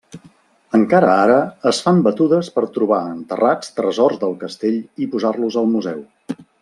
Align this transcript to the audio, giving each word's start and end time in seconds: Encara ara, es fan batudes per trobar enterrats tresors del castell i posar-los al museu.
Encara 0.77 1.09
ara, 1.25 1.35
es 1.71 1.81
fan 1.87 1.99
batudes 2.07 2.49
per 2.55 2.63
trobar 2.77 3.01
enterrats 3.17 3.71
tresors 3.81 4.19
del 4.25 4.35
castell 4.45 4.81
i 5.05 5.09
posar-los 5.13 5.59
al 5.63 5.69
museu. 5.77 6.03